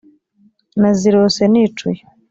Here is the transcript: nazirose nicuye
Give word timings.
nazirose 0.79 1.41
nicuye 1.53 2.01